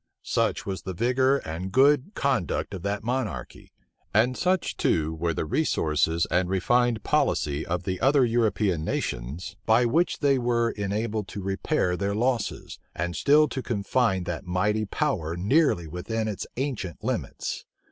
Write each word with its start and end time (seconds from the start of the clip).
Such 0.23 0.65
was 0.65 0.81
the 0.81 0.95
vigor 0.95 1.37
and 1.45 1.71
good 1.71 2.15
conduct 2.15 2.73
of 2.73 2.81
that 2.81 3.03
monarchy! 3.03 3.71
and 4.15 4.35
such, 4.35 4.75
too, 4.75 5.13
were 5.13 5.31
the 5.35 5.45
resources 5.45 6.25
and 6.31 6.49
refined 6.49 7.03
policy 7.03 7.63
of 7.67 7.83
the 7.83 8.01
other 8.01 8.25
European 8.25 8.83
nations, 8.83 9.57
by 9.67 9.85
which 9.85 10.17
they 10.17 10.39
were 10.39 10.71
enabled 10.71 11.27
to 11.27 11.43
repair 11.43 11.95
their 11.95 12.15
losses, 12.15 12.79
and 12.95 13.15
still 13.15 13.47
to 13.49 13.61
confine 13.61 14.23
that 14.23 14.43
mighty 14.47 14.85
power 14.85 15.37
nearly 15.37 15.85
within 15.85 16.27
its 16.27 16.47
ancient 16.57 17.03
limits! 17.03 17.65